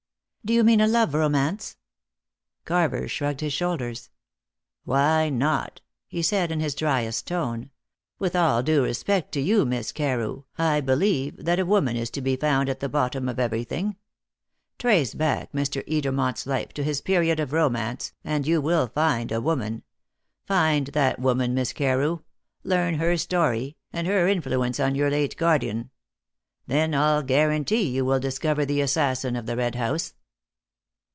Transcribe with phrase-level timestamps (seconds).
[0.43, 1.77] "Do you mean a love romance?"
[2.65, 4.09] Carver shrugged his shoulders.
[4.85, 7.69] "Why not?" he said, in his dryest tone.
[8.17, 12.21] "With all due respect to you, Miss Carew, I believe that a woman is to
[12.21, 13.97] be found at the bottom of everything.
[14.79, 15.87] Trace back Mr.
[15.87, 19.83] Edermont's life to his period of romance, and you will find a woman.
[20.47, 22.21] Find that woman, Miss Carew;
[22.63, 25.91] learn her story, and her influence on your late guardian.
[26.65, 30.15] Then I'll guarantee you will discover the assassin of the Red House."